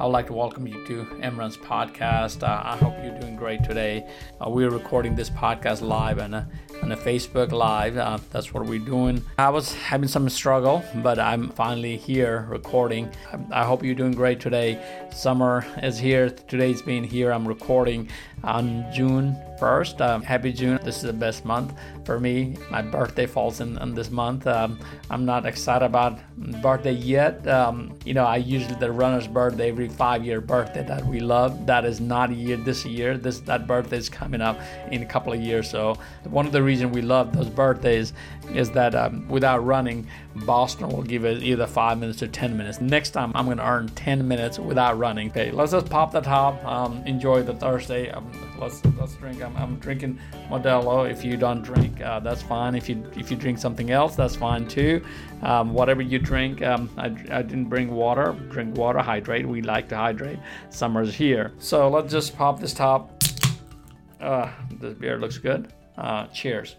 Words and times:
I 0.00 0.04
would 0.04 0.12
like 0.12 0.28
to 0.28 0.32
welcome 0.32 0.66
you 0.66 0.82
to 0.86 1.04
MRuns 1.20 1.58
podcast. 1.58 2.42
Uh, 2.42 2.62
I 2.64 2.74
hope 2.78 2.94
you're 3.04 3.20
doing 3.20 3.36
great 3.36 3.62
today. 3.62 4.08
Uh, 4.40 4.48
we're 4.48 4.70
recording 4.70 5.14
this 5.14 5.28
podcast 5.28 5.82
live 5.82 6.18
on 6.18 6.32
a, 6.32 6.48
on 6.82 6.92
a 6.92 6.96
Facebook 6.96 7.52
Live. 7.52 7.98
Uh, 7.98 8.16
that's 8.30 8.54
what 8.54 8.64
we're 8.64 8.78
doing. 8.78 9.22
I 9.36 9.50
was 9.50 9.74
having 9.74 10.08
some 10.08 10.26
struggle, 10.30 10.82
but 11.02 11.18
I'm 11.18 11.50
finally 11.50 11.98
here 11.98 12.46
recording. 12.48 13.10
I, 13.30 13.60
I 13.60 13.64
hope 13.66 13.84
you're 13.84 13.94
doing 13.94 14.12
great 14.12 14.40
today. 14.40 14.82
Summer 15.12 15.66
is 15.82 15.98
here. 15.98 16.30
Today's 16.30 16.80
being 16.80 17.04
here. 17.04 17.30
I'm 17.30 17.46
recording 17.46 18.08
on 18.42 18.90
June 18.94 19.36
1st. 19.60 20.00
Um, 20.00 20.22
happy 20.22 20.52
June. 20.52 20.78
This 20.82 20.96
is 20.96 21.02
the 21.02 21.12
best 21.12 21.44
month 21.44 21.74
for 22.04 22.18
me. 22.18 22.56
My 22.70 22.82
birthday 22.82 23.26
falls 23.26 23.60
in, 23.60 23.78
in 23.78 23.94
this 23.94 24.10
month. 24.10 24.46
Um, 24.46 24.78
I'm 25.10 25.24
not 25.24 25.44
excited 25.44 25.84
about 25.84 26.18
birthday 26.62 26.92
yet. 26.92 27.46
Um, 27.46 27.96
you 28.04 28.14
know, 28.14 28.24
I 28.24 28.36
usually 28.36 28.74
the 28.76 28.90
runner's 28.90 29.26
birthday 29.26 29.68
every 29.68 29.88
five 29.88 30.24
year 30.24 30.40
birthday 30.40 30.82
that 30.84 31.04
we 31.04 31.20
love. 31.20 31.66
That 31.66 31.84
is 31.84 32.00
not 32.00 32.30
a 32.30 32.34
year 32.34 32.56
this 32.56 32.84
year. 32.84 33.18
This 33.18 33.40
that 33.40 33.66
birthday 33.66 33.98
is 33.98 34.08
coming 34.08 34.40
up 34.40 34.58
in 34.90 35.02
a 35.02 35.06
couple 35.06 35.32
of 35.32 35.40
years. 35.40 35.70
So 35.70 35.98
one 36.24 36.46
of 36.46 36.52
the 36.52 36.62
reasons 36.62 36.94
we 36.94 37.02
love 37.02 37.32
those 37.32 37.48
birthdays 37.48 38.12
is 38.54 38.70
that 38.70 38.94
um, 38.94 39.28
without 39.28 39.64
running, 39.64 40.06
Boston 40.46 40.88
will 40.88 41.02
give 41.02 41.24
us 41.24 41.42
either 41.42 41.66
five 41.66 41.98
minutes 41.98 42.22
or 42.22 42.28
ten 42.28 42.56
minutes. 42.56 42.80
Next 42.80 43.10
time 43.10 43.32
I'm 43.34 43.44
going 43.44 43.58
to 43.58 43.66
earn 43.66 43.88
ten 43.90 44.26
minutes 44.26 44.58
without 44.58 44.98
running. 44.98 45.30
Okay, 45.30 45.50
let's 45.50 45.72
just 45.72 45.90
pop 45.90 46.12
the 46.12 46.20
top. 46.20 46.64
Um, 46.64 47.02
enjoy 47.06 47.42
the 47.42 47.54
Thursday. 47.54 48.12
Let's 48.60 48.84
let's 48.98 49.14
drink. 49.14 49.42
I'm, 49.42 49.56
I'm, 49.56 49.76
drinking 49.76 50.18
Modelo. 50.50 51.10
If 51.10 51.24
you 51.24 51.38
don't 51.38 51.62
drink, 51.62 52.00
uh, 52.02 52.20
that's 52.20 52.42
fine. 52.42 52.74
If 52.74 52.90
you 52.90 53.02
if 53.16 53.30
you 53.30 53.36
drink 53.36 53.58
something 53.58 53.90
else, 53.90 54.16
that's 54.16 54.36
fine 54.36 54.68
too. 54.68 55.02
Um, 55.40 55.72
whatever 55.72 56.02
you 56.02 56.18
drink, 56.18 56.60
um, 56.60 56.90
I, 56.98 57.06
I 57.06 57.42
didn't 57.42 57.70
bring 57.70 57.90
water. 57.90 58.36
Drink 58.50 58.76
water, 58.76 58.98
hydrate. 58.98 59.48
We 59.48 59.62
like 59.62 59.88
to 59.88 59.96
hydrate. 59.96 60.38
Summer's 60.68 61.14
here, 61.14 61.52
so 61.58 61.88
let's 61.88 62.12
just 62.12 62.36
pop 62.36 62.60
this 62.60 62.74
top. 62.74 63.24
Uh, 64.20 64.50
this 64.78 64.92
beer 64.92 65.18
looks 65.18 65.38
good. 65.38 65.72
Uh, 65.96 66.26
cheers. 66.26 66.76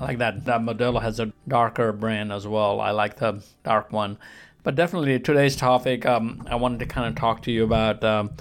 I 0.00 0.04
like 0.04 0.18
that. 0.18 0.44
That 0.46 0.62
Modelo 0.62 1.00
has 1.00 1.20
a 1.20 1.32
darker 1.46 1.92
brand 1.92 2.32
as 2.32 2.46
well. 2.46 2.80
I 2.80 2.90
like 2.90 3.16
the 3.16 3.42
dark 3.62 3.92
one. 3.92 4.18
But 4.64 4.74
definitely 4.74 5.18
today's 5.20 5.54
topic, 5.54 6.04
um, 6.04 6.46
I 6.50 6.56
wanted 6.56 6.80
to 6.80 6.86
kind 6.86 7.06
of 7.06 7.14
talk 7.14 7.42
to 7.42 7.52
you 7.52 7.62
about 7.64 8.02
um, 8.02 8.32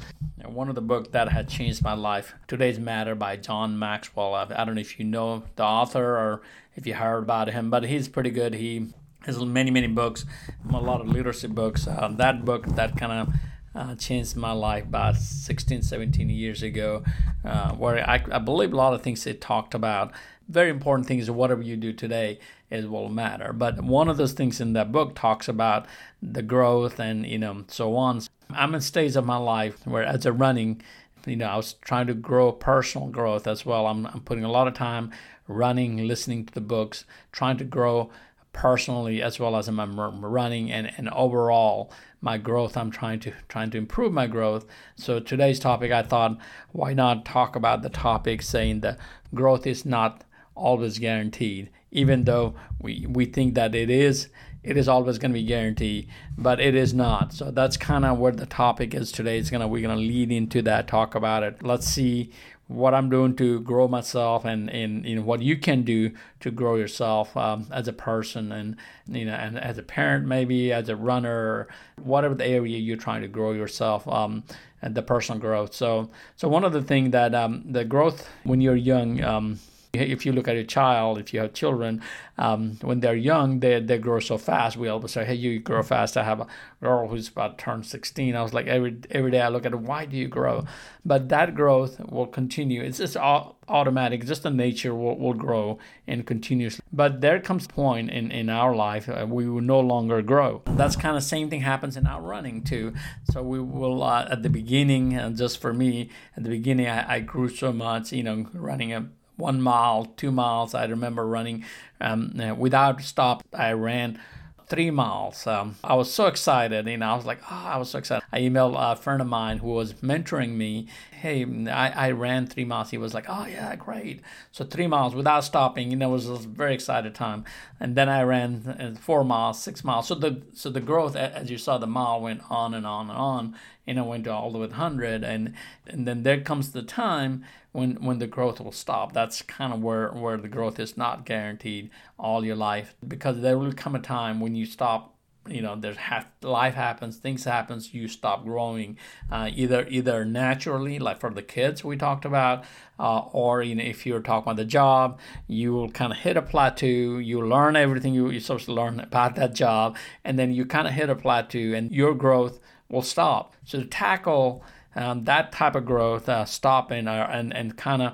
one 0.46 0.68
of 0.68 0.76
the 0.76 0.82
books 0.82 1.10
that 1.12 1.30
had 1.30 1.48
changed 1.48 1.84
my 1.84 1.94
life. 1.94 2.34
Today 2.48 2.76
Matters 2.78 3.18
by 3.18 3.38
John 3.38 3.78
Maxwell. 3.78 4.34
I, 4.34 4.48
I 4.56 4.66
don't 4.66 4.76
know 4.76 4.82
if 4.82 4.98
you 4.98 5.06
know 5.06 5.44
the 5.56 5.64
author 5.64 6.18
or 6.18 6.42
if 6.76 6.88
you 6.88 6.96
heard 6.96 7.20
about 7.24 7.50
him, 7.50 7.70
but 7.70 7.84
he's 7.84 8.08
pretty 8.08 8.32
good. 8.32 8.56
He 8.56 8.88
has 9.26 9.40
many, 9.40 9.70
many 9.70 9.88
books, 9.88 10.26
a 10.74 10.78
lot 10.78 11.02
of 11.02 11.08
leadership 11.08 11.52
books. 11.52 11.88
Uh, 11.88 12.10
that 12.18 12.44
book 12.44 12.66
that 12.66 12.98
kind 12.98 13.12
of 13.12 13.34
uh, 13.76 13.96
changed 13.96 14.36
my 14.36 14.52
life 14.52 14.86
about 14.86 15.18
16, 15.18 15.84
17 15.84 16.30
years 16.30 16.64
ago, 16.64 17.04
uh, 17.46 17.74
where 17.74 18.10
I, 18.10 18.24
I, 18.32 18.40
believe 18.40 18.74
a 18.74 18.76
lot 18.76 18.94
of 18.94 19.04
things 19.04 19.28
it 19.28 19.40
talked 19.40 19.76
about. 19.76 20.14
Very 20.48 20.70
important 20.70 21.08
things, 21.08 21.30
whatever 21.30 21.62
you 21.62 21.76
do 21.76 21.92
today, 21.92 22.40
is 22.70 22.86
will 22.86 23.10
matter. 23.10 23.54
But 23.54 23.84
one 23.84 24.08
of 24.08 24.18
those 24.18 24.34
things 24.34 24.62
in 24.62 24.74
that 24.74 24.92
book 24.92 25.16
talks 25.16 25.48
about 25.48 25.86
the 26.22 26.42
growth 26.42 27.00
and 27.00 27.26
you 27.26 27.38
know 27.38 27.66
so 27.68 27.96
on. 27.96 28.22
I'm 28.50 28.74
in 28.74 28.82
stages 28.82 29.16
of 29.16 29.26
my 29.26 29.38
life 29.38 29.86
where, 29.86 30.04
as 30.04 30.26
a 30.26 30.32
running, 30.32 30.82
you 31.26 31.36
know, 31.36 31.48
I 31.48 31.58
was 31.58 31.74
trying 31.74 32.08
to 32.08 32.14
grow 32.14 32.52
personal 32.52 33.10
growth 33.10 33.48
as 33.48 33.66
well. 33.66 33.88
I'm, 33.88 34.06
I'm 34.08 34.22
putting 34.22 34.46
a 34.46 34.52
lot 34.52 34.68
of 34.68 34.74
time 34.74 35.12
running, 35.48 36.08
listening 36.08 36.46
to 36.46 36.54
the 36.54 36.62
books, 36.62 37.04
trying 37.32 37.58
to 37.58 37.66
grow 37.66 38.10
personally 38.54 39.22
as 39.22 39.40
well 39.40 39.56
as 39.56 39.68
I'm 39.68 40.00
running 40.26 40.72
and, 40.72 40.92
and 40.98 41.10
overall 41.10 41.92
my 42.22 42.38
growth 42.38 42.76
i'm 42.76 42.90
trying 42.90 43.20
to 43.20 43.32
trying 43.48 43.70
to 43.70 43.78
improve 43.78 44.12
my 44.12 44.26
growth 44.26 44.66
so 44.96 45.20
today's 45.20 45.60
topic 45.60 45.92
i 45.92 46.02
thought 46.02 46.38
why 46.72 46.94
not 46.94 47.24
talk 47.24 47.56
about 47.56 47.84
the 47.84 47.90
topic 47.90 48.42
saying 48.42 48.80
that 48.80 48.98
growth 49.36 49.68
is 49.68 49.86
not 49.86 50.24
always 50.58 51.00
guaranteed. 51.00 51.70
Even 51.92 52.26
though 52.26 52.56
we 52.82 53.06
we 53.08 53.26
think 53.26 53.56
that 53.56 53.74
it 53.76 53.90
is 53.90 54.28
it 54.64 54.76
is 54.76 54.88
always 54.90 55.18
going 55.18 55.32
to 55.32 55.40
be 55.40 55.46
guaranteed 55.46 56.10
but 56.38 56.60
it 56.60 56.76
is 56.76 56.94
not. 56.94 57.34
So 57.34 57.52
that's 57.52 57.78
kind 57.78 58.06
of 58.06 58.20
what 58.20 58.38
the 58.38 58.46
topic 58.46 58.94
is 58.94 59.12
today. 59.12 59.40
It's 59.40 59.50
gonna 59.50 59.68
we're 59.68 59.82
gonna 59.82 60.00
lead 60.00 60.32
into 60.32 60.62
that 60.64 60.88
talk 60.88 61.16
about 61.16 61.44
it. 61.44 61.64
Let's 61.64 61.88
see 61.88 62.32
what 62.68 62.94
I'm 62.94 63.10
doing 63.10 63.36
to 63.38 63.62
grow 63.62 63.88
myself 63.88 64.44
and, 64.44 64.70
and 64.70 65.06
you 65.06 65.16
know 65.16 65.22
what 65.22 65.42
you 65.42 65.58
can 65.58 65.84
do 65.84 66.12
to 66.42 66.52
grow 66.52 66.76
yourself 66.76 67.36
um, 67.38 67.66
as 67.72 67.88
a 67.88 67.94
person 67.94 68.52
and 68.52 68.76
you 69.08 69.26
know 69.26 69.34
and 69.34 69.58
as 69.58 69.78
a 69.78 69.84
parent 69.84 70.28
maybe 70.28 70.74
as 70.74 70.90
a 70.90 70.96
runner 70.96 71.70
whatever 72.04 72.36
the 72.36 72.46
area 72.46 72.78
you're 72.78 72.98
trying 72.98 73.22
to 73.22 73.28
grow 73.30 73.54
yourself 73.54 74.06
um, 74.08 74.44
and 74.82 74.94
the 74.94 75.02
personal 75.02 75.40
growth. 75.40 75.74
So 75.74 76.10
so 76.36 76.48
one 76.48 76.64
of 76.64 76.74
the 76.74 76.84
things 76.84 77.12
that 77.12 77.34
um, 77.34 77.64
the 77.66 77.86
growth 77.86 78.30
when 78.44 78.62
you're 78.62 78.76
young 78.76 79.24
um, 79.24 79.60
if 79.98 80.26
you 80.26 80.32
look 80.32 80.48
at 80.48 80.56
a 80.56 80.64
child, 80.64 81.18
if 81.18 81.34
you 81.34 81.40
have 81.42 81.54
children, 81.54 82.02
um, 82.38 82.78
when 82.82 83.00
they're 83.00 83.16
young, 83.16 83.60
they, 83.60 83.80
they 83.80 83.98
grow 83.98 84.20
so 84.20 84.38
fast. 84.38 84.78
We 84.78 84.88
always 84.88 85.12
say, 85.12 85.26
hey, 85.26 85.36
you 85.36 85.60
grow 85.60 85.84
fast. 85.84 86.18
I 86.18 86.24
have 86.24 86.42
a 86.42 86.48
girl 86.82 87.08
who's 87.08 87.28
about 87.30 87.58
turned 87.58 87.86
16. 87.86 88.36
I 88.36 88.42
was 88.42 88.54
like, 88.54 88.68
every 88.68 88.98
every 89.12 89.32
day 89.32 89.42
I 89.42 89.50
look 89.50 89.66
at 89.66 89.72
her, 89.72 89.78
why 89.78 90.06
do 90.06 90.16
you 90.16 90.28
grow? 90.28 90.66
But 91.04 91.30
that 91.30 91.56
growth 91.56 92.00
will 92.00 92.28
continue. 92.28 92.82
It's 92.82 92.98
just 92.98 93.16
automatic. 93.16 94.26
Just 94.26 94.44
the 94.44 94.50
nature 94.50 94.94
will, 94.94 95.18
will 95.18 95.34
grow 95.34 95.80
and 96.06 96.26
continuously. 96.26 96.84
But 96.92 97.22
there 97.22 97.40
comes 97.40 97.66
a 97.66 97.70
point 97.70 98.10
in, 98.10 98.32
in 98.32 98.50
our 98.50 98.76
life 98.76 99.10
uh, 99.10 99.26
we 99.28 99.48
will 99.50 99.62
no 99.62 99.80
longer 99.80 100.22
grow. 100.22 100.62
That's 100.66 100.96
kind 100.96 101.18
of 101.18 101.24
same 101.24 101.50
thing 101.50 101.62
happens 101.62 101.98
in 101.98 102.08
our 102.08 102.22
running 102.22 102.64
too. 102.64 102.94
So 103.32 103.42
we 103.42 103.60
will, 103.60 104.04
uh, 104.04 104.28
at 104.30 104.44
the 104.44 104.50
beginning, 104.50 105.18
uh, 105.18 105.32
just 105.32 105.60
for 105.60 105.74
me, 105.74 106.10
at 106.36 106.44
the 106.44 106.50
beginning, 106.50 106.88
I, 106.88 107.16
I 107.16 107.20
grew 107.20 107.50
so 107.50 107.72
much, 107.72 108.12
you 108.12 108.24
know, 108.24 108.48
running 108.54 108.94
a 108.94 109.08
one 109.38 109.62
mile, 109.62 110.06
two 110.18 110.32
miles. 110.32 110.74
I 110.74 110.86
remember 110.86 111.26
running 111.26 111.64
um, 112.02 112.40
uh, 112.40 112.54
without 112.56 113.02
stop. 113.02 113.44
I 113.54 113.72
ran 113.72 114.20
three 114.68 114.92
miles. 114.92 115.48
Um, 115.48 115.78
I 115.84 115.96
was 115.96 116.14
so 116.14 116.28
excited, 116.28 116.88
know, 116.98 117.08
I 117.08 117.16
was 117.16 117.26
like, 117.26 117.40
oh, 117.50 117.66
I 117.68 117.78
was 117.78 117.90
so 117.90 118.00
excited. 118.00 118.26
I 118.34 118.42
emailed 118.42 118.76
a 118.78 118.96
friend 118.98 119.22
of 119.22 119.28
mine 119.28 119.60
who 119.60 119.70
was 119.70 119.94
mentoring 119.94 120.56
me, 120.56 120.88
hey, 121.12 121.46
I, 121.70 122.08
I 122.08 122.12
ran 122.12 122.48
three 122.48 122.66
miles. 122.66 122.92
He 122.92 122.98
was 122.98 123.14
like, 123.14 123.26
oh, 123.30 123.46
yeah, 123.46 123.74
great. 123.78 124.22
So 124.52 124.66
three 124.66 124.88
miles 124.88 125.16
without 125.16 125.46
stopping, 125.46 125.90
know, 125.96 126.10
it 126.10 126.14
was 126.14 126.28
a 126.28 126.36
very 126.36 126.74
excited 126.74 127.16
time. 127.16 127.46
And 127.80 127.96
then 127.96 128.10
I 128.10 128.24
ran 128.24 128.68
uh, 128.68 129.00
four 129.00 129.24
miles, 129.24 129.62
six 129.62 129.84
miles. 129.86 130.08
So 130.08 130.16
the 130.16 130.42
so 130.54 130.70
the 130.70 130.82
growth, 130.82 131.16
as 131.16 131.50
you 131.50 131.58
saw, 131.58 131.78
the 131.78 131.88
mile 131.88 132.20
went 132.20 132.42
on 132.50 132.74
and 132.74 132.86
on 132.86 133.10
and 133.10 133.18
on, 133.18 133.56
you 133.88 133.94
know, 133.94 134.04
went 134.04 134.26
to 134.26 134.34
all 134.34 134.52
the 134.52 134.60
way 134.60 134.68
to 134.68 134.72
100. 134.72 135.24
And, 135.24 135.54
and 135.88 136.08
then 136.08 136.24
there 136.24 136.42
comes 136.42 136.72
the 136.72 136.84
time 136.84 137.44
when 137.72 137.96
when 138.04 138.20
the 138.20 138.28
growth 138.28 138.60
will 138.60 138.72
stop. 138.72 139.14
That's 139.14 139.42
kind 139.42 139.74
of 139.74 139.82
where 139.82 140.10
where 140.10 140.38
the 140.38 140.48
growth 140.48 140.80
is 140.80 140.98
not 140.98 141.26
guaranteed 141.26 141.90
all 142.20 142.44
your 142.44 142.56
life 142.56 142.96
because 143.08 143.42
there 143.42 143.58
will 143.58 143.74
come 143.74 143.96
a 143.96 144.00
time 144.00 144.40
when 144.40 144.56
you 144.56 144.66
stop 144.66 145.14
you 145.50 145.62
know 145.62 145.76
there's 145.76 145.98
ha- 145.98 146.26
life 146.42 146.74
happens 146.74 147.18
things 147.18 147.44
happens 147.44 147.94
you 147.94 148.08
stop 148.08 148.44
growing 148.44 148.98
uh, 149.32 149.50
either 149.54 149.88
either 149.90 150.26
naturally 150.26 151.00
like 151.00 151.20
for 151.20 151.30
the 151.30 151.42
kids 151.42 151.84
we 151.84 151.96
talked 151.96 152.26
about 152.26 152.64
uh, 153.00 153.20
or 153.32 153.62
you 153.62 153.76
know 153.76 153.84
if 153.84 154.06
you're 154.06 154.20
talking 154.20 154.44
about 154.44 154.58
the 154.58 154.66
job 154.66 155.20
you 155.48 155.72
will 155.72 155.90
kind 155.90 156.12
of 156.12 156.20
hit 156.20 156.36
a 156.36 156.42
plateau 156.42 156.86
you 156.86 157.46
learn 157.46 157.76
everything 157.76 158.14
you, 158.14 158.30
you're 158.30 158.42
supposed 158.42 158.66
to 158.66 158.74
learn 158.74 159.00
about 159.00 159.36
that 159.36 159.54
job 159.54 159.96
and 160.24 160.38
then 160.38 160.52
you 160.52 160.66
kind 160.66 160.88
of 160.88 160.94
hit 160.94 161.10
a 161.10 161.16
plateau 161.16 161.74
and 161.74 161.92
your 161.92 162.14
growth 162.14 162.60
will 162.90 163.02
stop. 163.02 163.54
So 163.66 163.80
to 163.80 163.86
tackle 163.86 164.64
um, 164.96 165.26
that 165.26 165.52
type 165.52 165.76
of 165.76 165.86
growth, 165.86 166.28
uh, 166.28 166.46
stopping 166.46 167.08
uh, 167.08 167.30
and 167.32 167.56
and 167.56 167.78
kind 167.78 168.02
of 168.02 168.14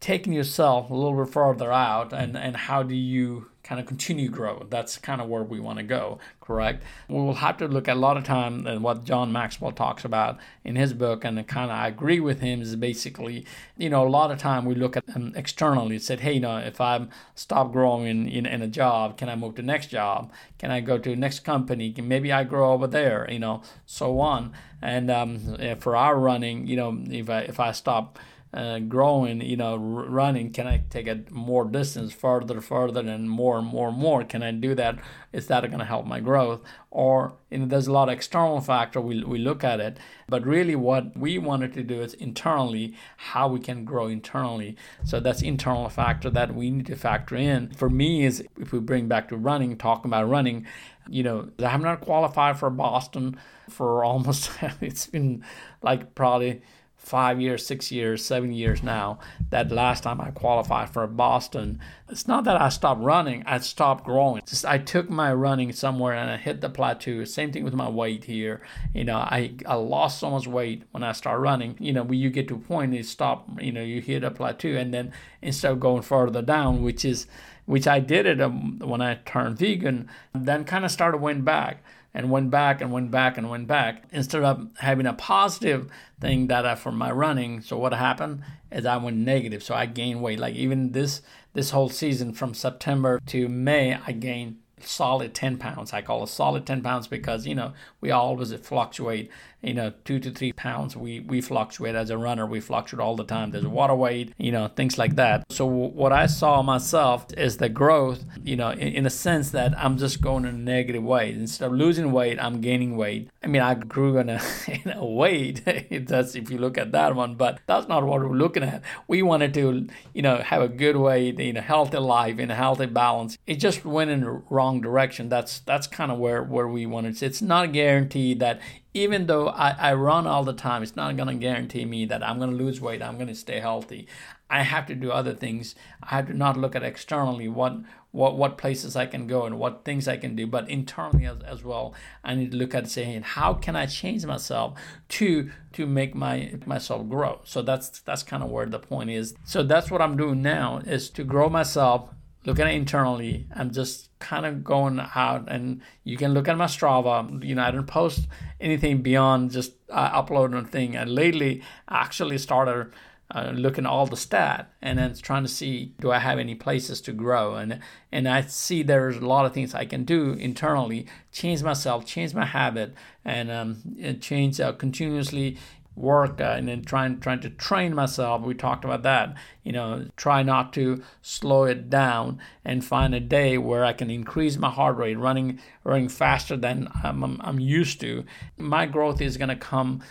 taking 0.00 0.32
yourself 0.32 0.90
a 0.90 0.94
little 0.94 1.24
bit 1.24 1.32
further 1.32 1.72
out, 1.72 2.12
and 2.12 2.36
and 2.36 2.56
how 2.56 2.82
do 2.82 2.94
you 2.94 3.50
kind 3.68 3.78
of 3.78 3.86
continue 3.86 4.30
grow? 4.30 4.66
That's 4.70 4.96
kind 4.96 5.20
of 5.20 5.28
where 5.28 5.42
we 5.42 5.60
want 5.60 5.78
to 5.78 5.84
go, 5.84 6.18
correct? 6.40 6.82
We 7.06 7.16
will 7.16 7.34
have 7.34 7.58
to 7.58 7.68
look 7.68 7.86
at 7.86 7.96
a 7.98 8.00
lot 8.00 8.16
of 8.16 8.24
time 8.24 8.66
and 8.66 8.82
what 8.82 9.04
John 9.04 9.30
Maxwell 9.30 9.72
talks 9.72 10.06
about 10.06 10.38
in 10.64 10.76
his 10.76 10.94
book, 10.94 11.22
and 11.22 11.46
kind 11.46 11.70
of 11.70 11.76
I 11.76 11.88
agree 11.88 12.18
with 12.18 12.40
him 12.40 12.62
is 12.62 12.74
basically, 12.76 13.44
you 13.76 13.90
know, 13.90 14.06
a 14.06 14.08
lot 14.08 14.30
of 14.30 14.38
time 14.38 14.64
we 14.64 14.74
look 14.74 14.96
at 14.96 15.06
them 15.06 15.34
externally, 15.36 15.98
said, 15.98 16.20
hey, 16.20 16.32
you 16.32 16.40
know, 16.40 16.56
if 16.56 16.80
I 16.80 17.06
stop 17.34 17.70
growing 17.70 18.28
in, 18.28 18.46
in 18.46 18.62
a 18.62 18.68
job, 18.68 19.18
can 19.18 19.28
I 19.28 19.36
move 19.36 19.56
to 19.56 19.62
next 19.62 19.88
job? 19.88 20.32
Can 20.58 20.70
I 20.70 20.80
go 20.80 20.96
to 20.96 21.14
next 21.14 21.40
company? 21.40 21.92
Can, 21.92 22.08
maybe 22.08 22.32
I 22.32 22.44
grow 22.44 22.72
over 22.72 22.86
there, 22.86 23.30
you 23.30 23.38
know, 23.38 23.62
so 23.84 24.18
on. 24.18 24.54
And 24.80 25.10
um, 25.10 25.56
for 25.80 25.94
our 25.94 26.18
running, 26.18 26.66
you 26.66 26.76
know, 26.76 26.98
if 27.10 27.28
I 27.28 27.40
if 27.40 27.60
I 27.60 27.72
stop 27.72 28.18
uh, 28.52 28.78
growing, 28.78 29.40
you 29.42 29.56
know, 29.56 29.76
running? 29.76 30.52
Can 30.52 30.66
I 30.66 30.82
take 30.88 31.06
it 31.06 31.30
more 31.30 31.64
distance, 31.64 32.12
further, 32.12 32.60
further, 32.60 33.00
and 33.00 33.28
more 33.28 33.58
and 33.58 33.66
more 33.66 33.88
and 33.88 33.98
more? 33.98 34.24
Can 34.24 34.42
I 34.42 34.52
do 34.52 34.74
that? 34.74 34.98
Is 35.32 35.48
that 35.48 35.66
going 35.66 35.78
to 35.78 35.84
help 35.84 36.06
my 36.06 36.20
growth? 36.20 36.62
Or 36.90 37.34
you 37.50 37.58
know, 37.58 37.66
there's 37.66 37.86
a 37.86 37.92
lot 37.92 38.08
of 38.08 38.14
external 38.14 38.60
factor. 38.60 39.00
We 39.00 39.22
we 39.22 39.38
look 39.38 39.62
at 39.62 39.80
it, 39.80 39.98
but 40.28 40.46
really, 40.46 40.74
what 40.74 41.16
we 41.16 41.36
wanted 41.36 41.74
to 41.74 41.82
do 41.82 42.00
is 42.00 42.14
internally 42.14 42.96
how 43.16 43.48
we 43.48 43.60
can 43.60 43.84
grow 43.84 44.06
internally. 44.06 44.76
So 45.04 45.20
that's 45.20 45.42
internal 45.42 45.88
factor 45.90 46.30
that 46.30 46.54
we 46.54 46.70
need 46.70 46.86
to 46.86 46.96
factor 46.96 47.36
in. 47.36 47.70
For 47.74 47.90
me, 47.90 48.24
is 48.24 48.42
if 48.58 48.72
we 48.72 48.80
bring 48.80 49.08
back 49.08 49.28
to 49.28 49.36
running, 49.36 49.76
talking 49.76 50.08
about 50.10 50.28
running, 50.28 50.66
you 51.08 51.22
know, 51.22 51.50
I 51.58 51.68
have 51.68 51.82
not 51.82 52.00
qualified 52.00 52.58
for 52.58 52.70
Boston 52.70 53.38
for 53.68 54.04
almost. 54.06 54.50
it's 54.80 55.06
been 55.06 55.44
like 55.82 56.14
probably 56.14 56.62
five 56.98 57.40
years, 57.40 57.64
six 57.64 57.90
years, 57.90 58.24
seven 58.24 58.52
years 58.52 58.82
now. 58.82 59.18
That 59.50 59.70
last 59.70 60.02
time 60.02 60.20
I 60.20 60.30
qualified 60.30 60.90
for 60.90 61.06
Boston, 61.06 61.80
it's 62.08 62.28
not 62.28 62.44
that 62.44 62.60
I 62.60 62.68
stopped 62.68 63.00
running, 63.00 63.44
I 63.46 63.58
stopped 63.58 64.04
growing. 64.04 64.42
Just 64.46 64.66
I 64.66 64.78
took 64.78 65.08
my 65.08 65.32
running 65.32 65.72
somewhere 65.72 66.14
and 66.14 66.30
I 66.30 66.36
hit 66.36 66.60
the 66.60 66.68
plateau. 66.68 67.24
Same 67.24 67.52
thing 67.52 67.64
with 67.64 67.74
my 67.74 67.88
weight 67.88 68.24
here. 68.24 68.60
You 68.92 69.04
know, 69.04 69.16
I, 69.16 69.54
I 69.64 69.74
lost 69.74 70.18
so 70.18 70.30
much 70.30 70.46
weight 70.46 70.82
when 70.90 71.02
I 71.02 71.12
start 71.12 71.40
running. 71.40 71.76
You 71.78 71.92
know, 71.92 72.02
when 72.02 72.18
you 72.18 72.30
get 72.30 72.48
to 72.48 72.56
a 72.56 72.58
point, 72.58 72.92
you 72.92 73.02
stop, 73.02 73.48
you 73.60 73.72
know, 73.72 73.82
you 73.82 74.00
hit 74.00 74.24
a 74.24 74.30
plateau 74.30 74.74
and 74.76 74.92
then 74.92 75.12
instead 75.40 75.72
of 75.72 75.80
going 75.80 76.02
further 76.02 76.42
down, 76.42 76.82
which 76.82 77.04
is 77.04 77.26
which 77.64 77.86
I 77.86 78.00
did 78.00 78.24
it 78.24 78.40
um, 78.40 78.78
when 78.78 79.02
I 79.02 79.16
turned 79.26 79.58
vegan, 79.58 80.08
then 80.34 80.64
kind 80.64 80.86
of 80.86 80.90
started 80.90 81.18
went 81.18 81.44
back 81.44 81.82
and 82.18 82.30
went 82.30 82.50
back 82.50 82.80
and 82.80 82.90
went 82.90 83.12
back 83.12 83.38
and 83.38 83.48
went 83.48 83.68
back 83.68 84.02
instead 84.10 84.42
of 84.42 84.66
having 84.78 85.06
a 85.06 85.12
positive 85.12 85.88
thing 86.20 86.48
that 86.48 86.66
I 86.66 86.74
for 86.74 86.90
my 86.90 87.12
running. 87.12 87.60
So 87.60 87.78
what 87.78 87.92
happened 87.92 88.42
is 88.72 88.84
I 88.84 88.96
went 88.96 89.18
negative. 89.18 89.62
So 89.62 89.72
I 89.72 89.86
gained 89.86 90.20
weight. 90.20 90.40
Like 90.40 90.56
even 90.56 90.90
this 90.90 91.22
this 91.54 91.70
whole 91.70 91.88
season 91.88 92.32
from 92.32 92.54
September 92.54 93.20
to 93.26 93.48
May, 93.48 93.96
I 94.04 94.10
gained 94.10 94.56
solid 94.80 95.32
10 95.32 95.58
pounds. 95.58 95.92
I 95.92 96.02
call 96.02 96.24
it 96.24 96.28
solid 96.28 96.66
10 96.66 96.82
pounds 96.82 97.06
because, 97.06 97.46
you 97.46 97.54
know, 97.54 97.72
we 98.00 98.10
always 98.10 98.52
fluctuate, 98.52 99.30
you 99.62 99.74
know, 99.74 99.92
two 100.04 100.20
to 100.20 100.30
three 100.30 100.52
pounds. 100.52 100.96
We, 100.96 101.20
we 101.20 101.40
fluctuate 101.40 101.94
as 101.94 102.10
a 102.10 102.18
runner. 102.18 102.46
We 102.46 102.60
fluctuate 102.60 103.00
all 103.00 103.16
the 103.16 103.24
time. 103.24 103.50
There's 103.50 103.66
water 103.66 103.94
weight, 103.94 104.32
you 104.38 104.52
know, 104.52 104.68
things 104.68 104.98
like 104.98 105.16
that. 105.16 105.50
So 105.50 105.66
what 105.66 106.12
I 106.12 106.26
saw 106.26 106.62
myself 106.62 107.26
is 107.36 107.56
the 107.56 107.68
growth, 107.68 108.24
you 108.42 108.56
know, 108.56 108.70
in, 108.70 108.88
in 108.88 109.06
a 109.06 109.10
sense 109.10 109.50
that 109.50 109.76
I'm 109.76 109.98
just 109.98 110.20
going 110.20 110.44
in 110.44 110.54
a 110.54 110.58
negative 110.58 111.02
way. 111.02 111.32
Instead 111.32 111.66
of 111.66 111.72
losing 111.72 112.12
weight, 112.12 112.38
I'm 112.40 112.60
gaining 112.60 112.96
weight. 112.96 113.30
I 113.42 113.48
mean, 113.48 113.62
I 113.62 113.74
grew 113.74 114.18
in 114.18 114.28
a, 114.28 114.40
in 114.68 114.92
a 114.92 115.04
weight. 115.04 115.62
that's 116.06 116.36
if 116.36 116.50
you 116.50 116.58
look 116.58 116.78
at 116.78 116.92
that 116.92 117.16
one, 117.16 117.34
but 117.34 117.58
that's 117.66 117.88
not 117.88 118.04
what 118.04 118.20
we're 118.20 118.36
looking 118.36 118.62
at. 118.62 118.82
We 119.08 119.22
wanted 119.22 119.54
to, 119.54 119.88
you 120.14 120.22
know, 120.22 120.38
have 120.38 120.62
a 120.62 120.68
good 120.68 120.96
weight, 120.96 121.38
you 121.40 121.52
know, 121.52 121.60
healthy 121.60 121.98
life 121.98 122.38
in 122.38 122.50
a 122.50 122.54
healthy 122.54 122.86
balance. 122.86 123.38
It 123.46 123.56
just 123.56 123.84
went 123.84 124.10
in 124.10 124.20
the 124.20 124.42
wrong 124.50 124.80
direction. 124.80 125.28
That's 125.28 125.60
that's 125.60 125.86
kind 125.86 126.12
of 126.12 126.18
where 126.18 126.42
where 126.42 126.68
we 126.68 126.86
wanted. 126.86 127.20
It's 127.22 127.42
not 127.42 127.72
guaranteed 127.72 128.40
that 128.40 128.60
even 128.94 129.26
though 129.26 129.48
I, 129.48 129.70
I 129.78 129.94
run 129.94 130.26
all 130.26 130.44
the 130.44 130.52
time, 130.52 130.82
it's 130.82 130.96
not 130.96 131.16
going 131.16 131.28
to 131.28 131.34
guarantee 131.34 131.84
me 131.84 132.06
that 132.06 132.22
I'm 132.22 132.38
going 132.38 132.50
to 132.50 132.56
lose 132.56 132.80
weight. 132.80 133.02
I'm 133.02 133.16
going 133.16 133.28
to 133.28 133.34
stay 133.34 133.60
healthy. 133.60 134.08
I 134.50 134.62
have 134.62 134.86
to 134.86 134.94
do 134.94 135.10
other 135.10 135.34
things. 135.34 135.74
I 136.02 136.16
have 136.16 136.28
to 136.28 136.34
not 136.34 136.56
look 136.56 136.74
at 136.74 136.82
externally 136.82 137.48
what 137.48 137.76
what 138.10 138.38
what 138.38 138.56
places 138.56 138.96
I 138.96 139.04
can 139.04 139.26
go 139.26 139.44
and 139.44 139.58
what 139.58 139.84
things 139.84 140.08
I 140.08 140.16
can 140.16 140.34
do, 140.34 140.46
but 140.46 140.68
internally 140.70 141.26
as, 141.26 141.42
as 141.42 141.62
well, 141.62 141.94
I 142.24 142.34
need 142.34 142.52
to 142.52 142.56
look 142.56 142.74
at 142.74 142.88
saying 142.88 143.22
how 143.22 143.52
can 143.52 143.76
I 143.76 143.84
change 143.84 144.24
myself 144.24 144.78
to 145.10 145.50
to 145.72 145.86
make 145.86 146.14
my 146.14 146.54
myself 146.64 147.06
grow. 147.08 147.40
So 147.44 147.60
that's 147.60 148.00
that's 148.00 148.22
kind 148.22 148.42
of 148.42 148.50
where 148.50 148.64
the 148.64 148.78
point 148.78 149.10
is. 149.10 149.34
So 149.44 149.62
that's 149.62 149.90
what 149.90 150.00
I'm 150.00 150.16
doing 150.16 150.40
now 150.40 150.78
is 150.78 151.10
to 151.10 151.24
grow 151.24 151.50
myself 151.50 152.08
looking 152.48 152.64
at 152.64 152.72
internally. 152.72 153.46
I'm 153.54 153.70
just 153.70 154.08
kind 154.20 154.46
of 154.46 154.64
going 154.64 154.98
out, 155.14 155.44
and 155.48 155.82
you 156.02 156.16
can 156.16 156.32
look 156.32 156.48
at 156.48 156.56
my 156.56 156.64
Strava. 156.64 157.44
You 157.44 157.54
know, 157.54 157.62
I 157.62 157.70
don't 157.70 157.86
post 157.86 158.26
anything 158.58 159.02
beyond 159.02 159.50
just 159.50 159.72
uh, 159.90 160.10
uploading 160.12 160.58
a 160.58 160.64
thing. 160.64 160.96
And 160.96 161.14
lately, 161.14 161.62
I 161.86 162.00
actually 162.00 162.38
started 162.38 162.90
uh, 163.30 163.52
looking 163.54 163.84
all 163.84 164.06
the 164.06 164.16
stat 164.16 164.72
and 164.80 164.98
then 164.98 165.14
trying 165.14 165.42
to 165.42 165.48
see 165.50 165.92
do 166.00 166.10
I 166.10 166.18
have 166.18 166.38
any 166.38 166.54
places 166.54 167.02
to 167.02 167.12
grow 167.12 167.56
and 167.56 167.78
and 168.10 168.26
I 168.26 168.40
see 168.40 168.82
there's 168.82 169.18
a 169.18 169.26
lot 169.26 169.44
of 169.44 169.52
things 169.52 169.74
I 169.74 169.84
can 169.84 170.04
do 170.04 170.32
internally, 170.32 171.06
change 171.30 171.62
myself, 171.62 172.06
change 172.06 172.32
my 172.32 172.46
habit, 172.46 172.94
and 173.26 173.50
um, 173.50 173.82
and 174.00 174.22
change 174.22 174.58
uh, 174.60 174.72
continuously 174.72 175.58
work 175.98 176.40
uh, 176.40 176.54
and 176.56 176.68
then 176.68 176.82
trying 176.82 177.20
trying 177.20 177.40
to 177.40 177.50
train 177.50 177.94
myself. 177.94 178.42
We 178.42 178.54
talked 178.54 178.84
about 178.84 179.02
that. 179.02 179.34
You 179.62 179.72
know, 179.72 180.06
try 180.16 180.42
not 180.42 180.72
to 180.74 181.02
slow 181.22 181.64
it 181.64 181.90
down 181.90 182.40
and 182.64 182.84
find 182.84 183.14
a 183.14 183.20
day 183.20 183.58
where 183.58 183.84
I 183.84 183.92
can 183.92 184.10
increase 184.10 184.56
my 184.56 184.70
heart 184.70 184.96
rate, 184.96 185.18
running 185.18 185.60
running 185.84 186.08
faster 186.08 186.56
than 186.56 186.88
I'm, 187.02 187.22
I'm, 187.22 187.40
I'm 187.42 187.60
used 187.60 188.00
to. 188.00 188.24
My 188.56 188.86
growth 188.86 189.20
is 189.20 189.36
going 189.36 189.48
to 189.48 189.56
come 189.56 190.02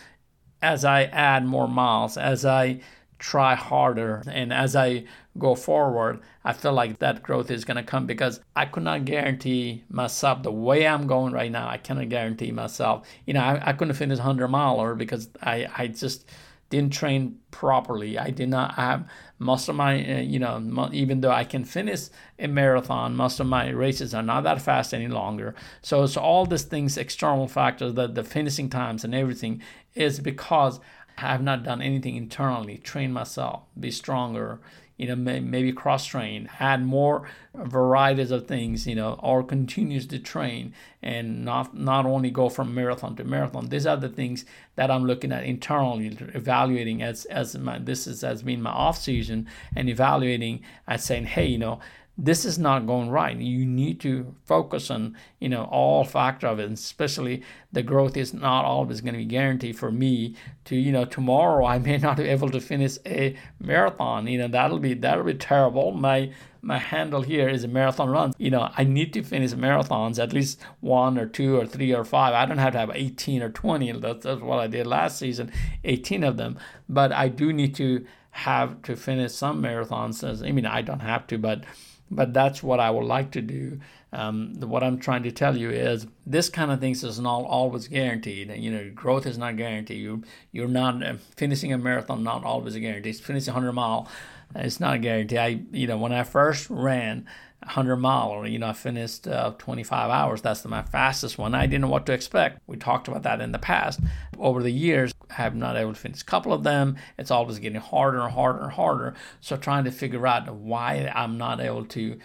as 0.61 0.83
I 0.83 1.03
add 1.03 1.45
more 1.45 1.67
miles, 1.67 2.17
as 2.17 2.45
I 2.45 2.81
try 3.19 3.55
harder. 3.55 4.23
And 4.27 4.53
as 4.53 4.75
I 4.75 5.05
go 5.37 5.55
forward, 5.55 6.19
I 6.43 6.53
feel 6.53 6.73
like 6.73 6.99
that 6.99 7.23
growth 7.23 7.51
is 7.51 7.65
going 7.65 7.77
to 7.77 7.83
come 7.83 8.05
because 8.05 8.39
I 8.55 8.65
could 8.65 8.83
not 8.83 9.05
guarantee 9.05 9.83
myself 9.89 10.43
the 10.43 10.51
way 10.51 10.87
I'm 10.87 11.07
going 11.07 11.33
right 11.33 11.51
now. 11.51 11.67
I 11.67 11.77
cannot 11.77 12.09
guarantee 12.09 12.51
myself. 12.51 13.07
You 13.25 13.33
know, 13.33 13.41
I, 13.41 13.69
I 13.69 13.73
couldn't 13.73 13.95
finish 13.95 14.17
100 14.17 14.47
miler 14.47 14.95
because 14.95 15.29
I, 15.41 15.67
I 15.77 15.87
just 15.87 16.29
didn't 16.69 16.91
train 16.91 17.39
properly. 17.51 18.19
I 18.19 18.29
did 18.29 18.49
not 18.49 18.75
have 18.75 19.07
most 19.39 19.69
of 19.69 19.75
my, 19.75 20.17
uh, 20.17 20.19
you 20.19 20.39
know, 20.39 20.89
even 20.91 21.21
though 21.21 21.31
I 21.31 21.45
can 21.45 21.63
finish 21.63 22.09
a 22.39 22.47
marathon, 22.47 23.15
most 23.15 23.39
of 23.39 23.47
my 23.47 23.69
races 23.69 24.13
are 24.13 24.23
not 24.23 24.43
that 24.43 24.61
fast 24.61 24.93
any 24.93 25.07
longer. 25.07 25.55
So 25.81 26.03
it's 26.03 26.17
all 26.17 26.45
these 26.45 26.63
things, 26.63 26.97
external 26.97 27.47
factors, 27.47 27.93
the, 27.93 28.07
the 28.07 28.23
finishing 28.23 28.69
times 28.69 29.05
and 29.05 29.15
everything 29.15 29.61
is 29.95 30.19
because 30.19 30.79
have 31.17 31.41
not 31.41 31.63
done 31.63 31.81
anything 31.81 32.15
internally, 32.15 32.77
train 32.77 33.11
myself, 33.11 33.63
be 33.79 33.89
stronger, 33.89 34.59
you 34.97 35.07
know, 35.07 35.15
may, 35.15 35.39
maybe 35.39 35.71
cross 35.71 36.05
train, 36.05 36.49
add 36.59 36.83
more 36.83 37.27
varieties 37.55 38.31
of 38.31 38.47
things, 38.47 38.87
you 38.87 38.95
know, 38.95 39.19
or 39.21 39.43
continues 39.43 40.05
to 40.07 40.19
train 40.19 40.73
and 41.01 41.45
not 41.45 41.75
not 41.75 42.05
only 42.05 42.31
go 42.31 42.49
from 42.49 42.73
marathon 42.73 43.15
to 43.15 43.23
marathon. 43.23 43.69
These 43.69 43.85
are 43.85 43.97
the 43.97 44.09
things 44.09 44.45
that 44.75 44.91
I'm 44.91 45.05
looking 45.05 45.31
at 45.31 45.43
internally, 45.43 46.17
evaluating 46.33 47.01
as 47.01 47.25
as 47.25 47.57
my 47.57 47.79
this 47.79 48.07
is 48.07 48.23
as 48.23 48.43
being 48.43 48.61
my 48.61 48.71
off 48.71 48.99
season 48.99 49.47
and 49.75 49.89
evaluating 49.89 50.61
as 50.87 51.03
saying, 51.03 51.25
hey, 51.25 51.45
you 51.45 51.59
know, 51.59 51.79
this 52.17 52.45
is 52.45 52.57
not 52.57 52.87
going 52.87 53.09
right. 53.09 53.37
You 53.37 53.65
need 53.65 53.99
to 54.01 54.35
focus 54.43 54.89
on, 54.89 55.15
you 55.39 55.49
know, 55.49 55.65
all 55.65 56.03
factor 56.03 56.47
of 56.47 56.59
it, 56.59 56.63
and 56.65 56.73
especially 56.73 57.43
the 57.71 57.83
growth 57.83 58.17
is 58.17 58.33
not 58.33 58.65
always 58.65 59.01
going 59.01 59.13
to 59.13 59.19
be 59.19 59.25
guaranteed 59.25 59.77
for 59.77 59.91
me 59.91 60.35
to, 60.65 60.75
you 60.75 60.91
know, 60.91 61.05
tomorrow 61.05 61.65
I 61.65 61.77
may 61.77 61.97
not 61.99 62.17
be 62.17 62.23
able 62.23 62.49
to 62.49 62.59
finish 62.59 62.97
a 63.05 63.37
marathon. 63.59 64.25
You 64.25 64.39
know, 64.39 64.47
that'll 64.47 64.79
be 64.79 64.95
that'll 64.95 65.25
be 65.25 65.35
terrible. 65.35 65.91
My 65.91 66.31
my 66.63 66.79
handle 66.79 67.21
here 67.21 67.47
is 67.47 67.63
a 67.63 67.67
marathon 67.67 68.09
run. 68.09 68.33
You 68.37 68.49
know, 68.49 68.71
I 68.75 68.83
need 68.83 69.13
to 69.13 69.23
finish 69.23 69.53
marathons, 69.53 70.21
at 70.21 70.33
least 70.33 70.59
one 70.79 71.17
or 71.17 71.27
two 71.27 71.55
or 71.55 71.65
three 71.65 71.93
or 71.93 72.03
five. 72.03 72.33
I 72.33 72.45
don't 72.45 72.57
have 72.57 72.73
to 72.73 72.79
have 72.79 72.91
18 72.93 73.41
or 73.43 73.49
20. 73.49 73.91
That's, 73.93 74.25
that's 74.25 74.41
what 74.41 74.59
I 74.59 74.67
did 74.67 74.87
last 74.87 75.19
season, 75.19 75.51
18 75.83 76.23
of 76.23 76.35
them. 76.35 76.59
But 76.89 77.11
I 77.11 77.29
do 77.29 77.53
need 77.53 77.75
to 77.75 78.05
have 78.31 78.81
to 78.81 78.95
finish 78.95 79.33
some 79.33 79.61
marathons. 79.61 80.45
I 80.45 80.51
mean, 80.51 80.65
I 80.65 80.81
don't 80.81 80.99
have 80.99 81.25
to, 81.27 81.37
but 81.37 81.63
but 82.09 82.33
that's 82.33 82.63
what 82.63 82.79
I 82.79 82.89
would 82.89 83.05
like 83.05 83.31
to 83.31 83.41
do. 83.41 83.79
Um, 84.13 84.55
what 84.61 84.83
I'm 84.83 84.99
trying 84.99 85.23
to 85.23 85.31
tell 85.31 85.57
you 85.57 85.69
is 85.69 86.07
this 86.25 86.49
kind 86.49 86.71
of 86.71 86.79
things 86.79 87.03
is 87.03 87.19
not 87.19 87.43
always 87.43 87.87
guaranteed. 87.87 88.51
You 88.55 88.71
know, 88.71 88.91
growth 88.95 89.25
is 89.25 89.37
not 89.37 89.57
guaranteed. 89.57 90.01
You 90.01 90.23
you're 90.51 90.67
not 90.67 91.03
uh, 91.03 91.15
finishing 91.35 91.73
a 91.73 91.77
marathon, 91.77 92.23
not 92.23 92.43
always 92.43 92.75
a 92.75 92.79
guarantee. 92.79 93.11
Finishing 93.11 93.53
100 93.53 93.73
mile, 93.73 94.07
it's 94.55 94.79
not 94.79 94.95
a 94.95 94.99
guarantee. 94.99 95.37
I 95.37 95.61
you 95.71 95.87
know 95.87 95.97
when 95.97 96.11
I 96.11 96.23
first 96.23 96.69
ran 96.69 97.25
100 97.63 97.97
mile 97.97 98.29
or 98.29 98.47
you 98.47 98.59
know 98.59 98.67
I 98.67 98.73
finished 98.73 99.27
uh, 99.27 99.53
25 99.57 100.09
hours. 100.09 100.41
That's 100.41 100.63
my 100.65 100.83
fastest 100.83 101.37
one. 101.37 101.55
I 101.55 101.65
didn't 101.65 101.81
know 101.81 101.89
what 101.89 102.05
to 102.05 102.13
expect. 102.13 102.59
We 102.67 102.77
talked 102.77 103.07
about 103.07 103.23
that 103.23 103.41
in 103.41 103.51
the 103.51 103.59
past. 103.59 103.99
Over 104.37 104.61
the 104.61 104.71
years, 104.71 105.13
I 105.29 105.33
have 105.33 105.55
not 105.55 105.75
able 105.75 105.93
to 105.93 105.99
finish 105.99 106.21
a 106.21 106.25
couple 106.25 106.53
of 106.53 106.63
them. 106.63 106.97
It's 107.17 107.31
always 107.31 107.59
getting 107.59 107.81
harder 107.81 108.21
and 108.21 108.33
harder 108.33 108.63
and 108.63 108.71
harder. 108.71 109.15
So 109.41 109.57
trying 109.57 109.83
to 109.85 109.91
figure 109.91 110.25
out 110.27 110.53
why 110.53 111.11
I'm 111.13 111.37
not 111.37 111.59
able 111.59 111.85
to 111.85 112.19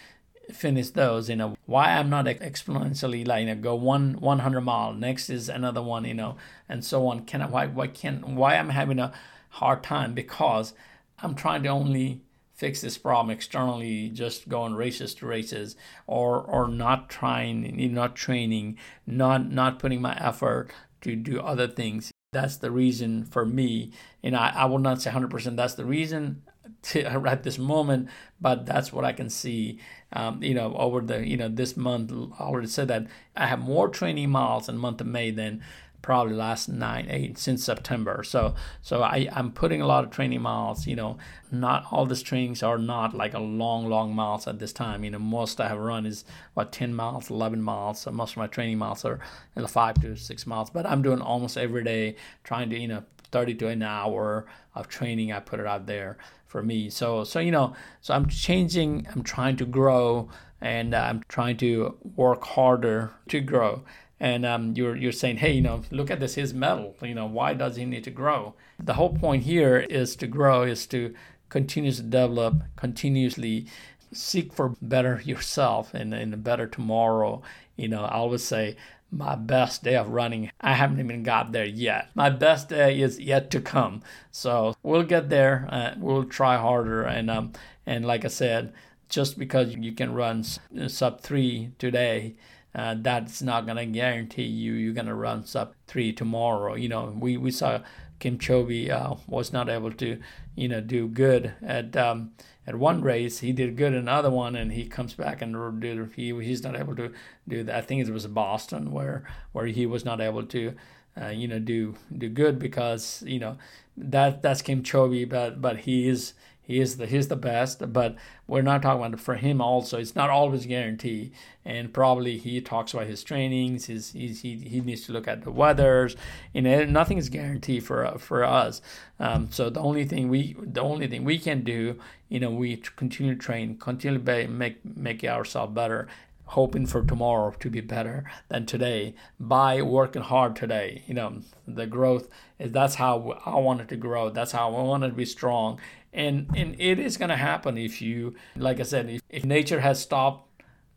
finish 0.50 0.91
those 0.91 1.31
you 1.31 1.37
know 1.37 1.57
why 1.67 1.93
i'm 1.93 2.11
not 2.11 2.26
exponentially 2.26 3.26
like 3.26 3.41
you 3.41 3.47
know 3.47 3.61
go 3.61 3.75
one 3.75 4.14
100 4.14 4.61
mile 4.61 4.93
next 4.93 5.31
is 5.31 5.49
another 5.49 5.81
one 5.81 6.05
you 6.05 6.12
know 6.12 6.37
and 6.69 6.85
so 6.85 7.07
on 7.07 7.25
can 7.25 7.41
I, 7.41 7.47
why 7.47 7.67
why 7.67 7.87
can't 7.87 8.26
why 8.26 8.57
i'm 8.57 8.69
having 8.71 8.99
a 8.99 9.12
hard 9.50 9.83
time 9.83 10.14
because 10.14 10.75
i'm 11.23 11.35
trying 11.35 11.62
to 11.62 11.69
only 11.69 12.23
fix 12.55 12.81
this 12.81 12.99
problem 12.99 13.31
externally 13.31 14.09
just 14.11 14.49
going 14.49 14.75
races 14.75 15.14
to 15.14 15.26
races 15.26 15.75
or 16.07 16.41
or 16.43 16.69
not 16.69 17.09
trying 17.09 17.93
not 17.93 18.14
training 18.14 18.76
not 19.07 19.50
not 19.50 19.79
putting 19.79 20.00
my 20.00 20.14
effort 20.17 20.71
to 21.00 21.17
do 21.17 21.41
other 21.41 21.67
things 21.67 22.12
That's 22.33 22.57
the 22.57 22.71
reason 22.71 23.25
for 23.25 23.45
me. 23.45 23.93
And 24.23 24.35
I, 24.35 24.52
I 24.55 24.64
will 24.64 24.79
not 24.79 25.02
say 25.02 25.11
100% 25.11 25.55
that's 25.55 25.75
the 25.75 25.85
reason 25.85 26.43
to, 26.83 27.02
at 27.29 27.43
this 27.43 27.59
moment, 27.59 28.09
but 28.41 28.64
that's 28.64 28.93
what 28.93 29.05
I 29.05 29.12
can 29.12 29.29
see. 29.29 29.79
Um, 30.14 30.43
you 30.43 30.55
know, 30.55 30.75
over 30.76 31.00
the 31.00 31.26
you 31.26 31.37
know 31.37 31.49
this 31.49 31.76
month, 31.76 32.12
I 32.12 32.45
already 32.45 32.69
said 32.69 32.88
that 32.88 33.07
I 33.37 33.47
have 33.47 33.59
more 33.61 33.88
training 33.88 34.31
miles 34.31 34.69
in 34.69 34.76
the 34.76 34.81
month 34.81 35.00
of 35.00 35.07
May 35.07 35.31
than 35.31 35.62
probably 36.03 36.35
last 36.35 36.69
nine, 36.69 37.07
eight 37.09 37.39
since 37.39 37.65
September. 37.65 38.23
So 38.25 38.55
so 38.83 39.03
I, 39.03 39.29
I'm 39.33 39.53
putting 39.53 39.81
a 39.81 39.87
lot 39.87 40.05
of 40.05 40.11
training 40.11 40.43
miles. 40.43 40.87
You 40.87 40.97
know, 40.97 41.17
not 41.51 41.87
all 41.91 42.05
these 42.05 42.23
trainings 42.23 42.63
are 42.63 42.77
not 42.79 43.15
like 43.15 43.35
a 43.35 43.39
long, 43.39 43.89
long 43.89 44.15
miles 44.15 44.47
at 44.47 44.59
this 44.59 44.73
time. 44.73 45.05
You 45.05 45.13
know, 45.13 45.19
most 45.21 45.61
I 45.61 45.69
have 45.69 45.79
run 45.79 46.05
is 46.05 46.25
what 46.55 46.73
10 46.73 46.95
miles, 46.95 47.31
11 47.31 47.63
miles. 47.63 48.01
So 48.01 48.11
most 48.11 48.33
of 48.33 48.39
my 48.39 48.49
training 48.49 48.79
miles 48.79 49.05
are 49.05 49.21
you 49.57 49.63
know, 49.63 49.69
five 49.69 50.01
to 50.03 50.17
six 50.17 50.47
miles. 50.47 50.71
But 50.71 50.87
I'm 50.87 51.03
doing 51.03 51.21
almost 51.21 51.57
every 51.57 51.85
day, 51.85 52.17
trying 52.45 52.69
to 52.71 52.79
you 52.79 52.89
know 52.89 53.05
30 53.31 53.55
to 53.55 53.69
an 53.69 53.83
hour 53.83 54.45
of 54.75 54.89
training. 54.89 55.33
I 55.33 55.41
put 55.41 55.61
it 55.61 55.67
out 55.67 55.87
there 55.87 56.19
for 56.47 56.63
me. 56.63 56.91
So 56.91 57.25
so 57.25 57.39
you 57.39 57.53
know, 57.53 57.75
so 58.01 58.13
I'm 58.13 58.27
changing. 58.29 59.07
I'm 59.13 59.23
trying 59.23 59.57
to 59.57 59.65
grow, 59.65 60.29
and 60.61 60.95
I'm 60.95 61.23
trying 61.29 61.57
to 61.59 61.97
work 62.17 62.45
harder 62.45 63.15
to 63.29 63.41
grow 63.41 63.85
and 64.23 64.47
um, 64.47 64.73
you're 64.76 64.95
you're 64.95 65.11
saying, 65.11 65.38
hey, 65.38 65.50
you 65.50 65.61
know, 65.61 65.83
look 65.91 66.09
at 66.09 66.21
this, 66.21 66.37
his 66.37 66.55
metal. 66.55 66.95
You 67.02 67.14
know, 67.14 67.26
why 67.26 67.55
does 67.55 67.75
he 67.75 67.85
need 67.85 68.05
to 68.05 68.11
grow? 68.12 68.55
The 68.79 68.95
whole 68.95 69.12
point 69.19 69.43
here 69.43 69.79
is 69.79 70.14
to 70.17 70.29
grow, 70.29 70.62
is 70.62 70.87
to 70.87 71.12
continuously 71.49 72.09
develop, 72.09 72.62
continuously 72.76 73.67
seek 74.12 74.52
for 74.52 74.76
better 74.81 75.21
yourself 75.25 75.93
and, 75.93 76.14
and 76.14 76.33
a 76.33 76.37
better 76.37 76.69
tomorrow. 76.69 77.43
You 77.75 77.88
know, 77.88 78.05
I 78.05 78.12
always 78.12 78.45
say 78.45 78.76
my 79.11 79.35
best 79.35 79.83
day 79.83 79.97
of 79.97 80.11
running, 80.11 80.52
I 80.61 80.75
haven't 80.75 81.00
even 81.00 81.25
got 81.25 81.50
there 81.50 81.67
yet. 81.67 82.11
My 82.14 82.31
best 82.31 82.69
day 82.69 83.00
is 83.00 83.19
yet 83.19 83.50
to 83.50 83.61
come. 83.61 84.02
So 84.31 84.76
we'll 84.85 85.02
get 85.02 85.31
there. 85.31 85.67
Uh, 85.69 85.95
we'll 85.99 86.25
try 86.25 86.59
harder. 86.59 87.02
And 87.02 87.29
um, 87.29 87.55
and 87.85 88.07
like 88.07 88.25
I 88.25 88.29
said, 88.29 88.73
just 89.09 89.37
because 89.37 89.75
you 89.75 89.91
can 89.91 90.14
run 90.14 90.45
sub 90.45 91.23
three 91.23 91.73
today 91.81 92.37
uh, 92.75 92.97
that's 92.99 93.43
not 93.43 93.67
going 93.67 93.76
to 93.76 93.87
guarantee 93.87 94.45
you 94.45 94.73
you're 94.73 94.95
going 94.95 95.07
to 95.07 95.14
run 95.14 95.45
sub 95.45 95.75
three 95.87 96.12
tomorrow. 96.12 96.75
You 96.75 96.88
know, 96.88 97.14
we, 97.19 97.37
we 97.37 97.50
saw 97.50 97.81
Kipchoge 98.21 98.88
uh, 98.91 99.17
was 99.26 99.52
not 99.52 99.69
able 99.69 99.93
to, 99.93 100.19
you 100.55 100.69
know, 100.69 100.81
do 100.81 101.09
good 101.09 101.55
at 101.61 101.97
um, 101.97 102.33
at 102.67 102.76
one 102.76 103.02
race. 103.02 103.41
He 103.41 103.52
did 103.52 103.76
good 103.76 103.93
in 103.93 103.99
another 103.99 104.31
one, 104.31 104.57
and 104.57 104.73
he 104.73 104.87
comes 104.87 105.14
back 105.14 105.43
and 105.43 105.81
did, 105.81 106.12
he 106.14 106.33
he's 106.43 106.62
not 106.62 106.76
able 106.76 106.95
to 106.97 107.12
do 107.49 107.64
that. 107.64 107.76
I 107.76 107.81
think 107.81 108.07
it 108.07 108.12
was 108.12 108.26
Boston 108.29 108.93
where 108.93 109.25
where 109.52 109.67
he 109.67 109.87
was 109.87 110.05
not 110.05 110.21
able 110.21 110.45
to, 110.45 110.75
uh, 111.21 111.29
you 111.29 111.49
know, 111.49 111.59
do 111.59 111.97
do 112.17 112.29
good 112.29 112.59
because 112.59 113.23
you 113.26 113.41
know 113.41 113.59
that 113.97 114.41
that's 114.41 114.62
Kipchoge, 114.62 115.29
but 115.29 115.61
but 115.61 115.79
he 115.81 116.09
is 116.09 116.35
he 116.73 116.81
is 116.81 116.97
the 116.97 117.07
he's 117.07 117.29
the 117.29 117.37
best, 117.37 117.93
but 117.93 118.17
we're 118.47 118.62
not 118.62 118.81
talking 118.81 119.05
about 119.05 119.21
for 119.21 119.35
him 119.35 119.61
also. 119.61 119.99
It's 119.99 120.17
not 120.17 120.31
always 120.31 120.64
guaranteed, 120.64 121.33
and 121.67 121.93
probably 121.93 122.38
he 122.38 122.62
talks 122.62 122.95
about 122.95 123.07
his 123.07 123.23
trainings. 123.23 123.87
His, 123.87 124.12
his 124.12 124.41
he 124.41 124.57
he 124.57 124.81
needs 124.81 125.05
to 125.07 125.12
look 125.12 125.29
at 125.29 125.43
the 125.43 125.50
weathers. 125.50 126.17
Know, 126.55 126.85
nothing 126.87 127.19
is 127.19 127.29
guaranteed 127.29 127.85
for 127.85 128.17
for 128.19 128.43
us. 128.43 128.81
Um, 129.21 129.49
so 129.50 129.69
the 129.69 129.81
only 129.81 130.07
thing 130.07 130.31
we 130.31 130.57
the 130.59 130.81
only 130.81 131.07
thing 131.09 131.25
we 131.25 131.38
can 131.38 131.62
do, 131.62 132.00
you 132.31 132.41
know, 132.41 132.50
we 132.50 132.79
continue 132.79 133.35
to 133.35 133.41
train, 133.41 133.76
continue 133.76 134.19
to 134.19 134.49
make 134.49 134.83
make 134.83 135.23
ourselves 135.25 135.75
better, 135.75 136.09
hoping 136.47 136.87
for 136.87 137.02
tomorrow 137.05 137.50
to 137.61 137.69
be 137.69 137.83
better 137.83 138.25
than 138.49 138.64
today 138.64 139.14
by 139.38 139.83
working 139.83 140.23
hard 140.23 140.57
today. 140.57 141.02
You 141.07 141.12
know, 141.12 141.43
the 141.69 141.87
growth 141.87 142.29
is 142.59 142.73
that's 142.73 142.95
how 142.95 143.41
I 143.45 143.59
wanted 143.59 143.91
to 143.91 143.97
grow. 143.97 144.31
That's 144.31 144.52
how 144.52 144.75
I 144.75 144.83
wanted 144.83 145.09
to 145.09 145.14
be 145.14 145.26
strong 145.26 145.79
and 146.12 146.49
and 146.54 146.75
it 146.78 146.99
is 146.99 147.16
going 147.16 147.28
to 147.31 147.37
happen 147.37 147.78
if 147.78 148.02
you 148.02 148.35
like 148.57 148.81
i 148.81 148.83
said 148.83 149.09
if, 149.09 149.23
if 149.28 149.45
nature 149.45 149.81
has 149.81 150.00
stopped 150.00 150.49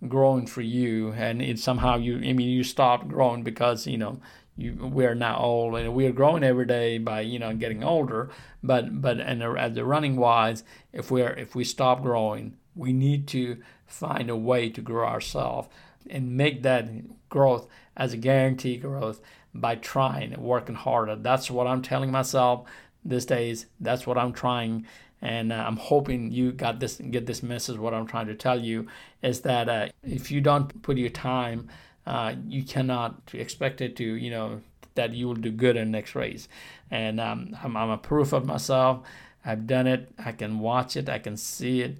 growing 0.07 0.45
for 0.45 0.61
you 0.61 1.11
and 1.13 1.41
it 1.41 1.57
somehow 1.57 1.95
you 1.95 2.17
i 2.17 2.33
mean 2.33 2.49
you 2.49 2.63
stopped 2.63 3.07
growing 3.07 3.43
because 3.43 3.87
you 3.87 3.97
know 3.97 4.19
you 4.57 4.73
we 4.73 5.05
are 5.05 5.15
now 5.15 5.37
old 5.37 5.75
and 5.75 5.93
we 5.93 6.05
are 6.05 6.11
growing 6.11 6.43
every 6.43 6.65
day 6.65 6.97
by 6.97 7.21
you 7.21 7.39
know 7.39 7.53
getting 7.53 7.83
older. 7.83 8.29
But 8.63 9.01
but 9.01 9.19
and 9.19 9.43
as 9.43 9.73
the 9.73 9.85
running 9.85 10.15
wise 10.15 10.63
if 10.93 11.11
we're 11.11 11.33
if 11.33 11.55
we 11.55 11.63
stop 11.63 12.01
growing 12.01 12.57
we 12.75 12.91
need 12.93 13.27
to 13.27 13.57
find 13.85 14.29
a 14.29 14.35
way 14.35 14.69
to 14.69 14.81
grow 14.81 15.07
ourselves 15.07 15.69
and 16.09 16.35
make 16.35 16.63
that 16.63 16.89
growth 17.29 17.67
as 17.95 18.13
a 18.13 18.17
guaranteed 18.17 18.81
growth 18.81 19.21
by 19.53 19.75
trying 19.75 20.33
and 20.33 20.43
working 20.43 20.75
harder. 20.75 21.15
That's 21.15 21.49
what 21.51 21.67
i'm 21.67 21.81
telling 21.81 22.11
myself 22.11 22.67
these 23.03 23.25
days. 23.25 23.65
That's 23.79 24.07
what 24.07 24.17
i'm 24.17 24.33
trying 24.33 24.85
and 25.21 25.51
uh, 25.51 25.63
I'm 25.67 25.77
hoping 25.77 26.31
you 26.31 26.51
got 26.51 26.79
this 26.79 26.97
get 26.97 27.25
this 27.25 27.41
message. 27.41 27.77
What 27.77 27.93
I'm 27.93 28.07
trying 28.07 28.27
to 28.27 28.35
tell 28.35 28.59
you 28.59 28.87
is 29.21 29.41
that 29.41 29.69
uh, 29.69 29.87
if 30.03 30.31
you 30.31 30.41
don't 30.41 30.81
put 30.81 30.97
your 30.97 31.09
time, 31.09 31.69
uh, 32.05 32.35
you 32.47 32.63
cannot 32.63 33.33
expect 33.33 33.81
it 33.81 33.95
to 33.97 34.03
you 34.03 34.29
know 34.29 34.61
that 34.95 35.13
you 35.13 35.27
will 35.27 35.35
do 35.35 35.51
good 35.51 35.75
in 35.75 35.91
next 35.91 36.15
race. 36.15 36.47
And 36.89 37.19
um, 37.19 37.55
I'm, 37.61 37.75
I'm 37.75 37.89
a 37.89 37.97
proof 37.97 38.33
of 38.33 38.45
myself. 38.45 39.05
I've 39.45 39.67
done 39.67 39.87
it. 39.87 40.09
I 40.17 40.31
can 40.31 40.59
watch 40.59 40.95
it. 40.95 41.09
I 41.09 41.19
can 41.19 41.37
see 41.37 41.81
it 41.81 41.97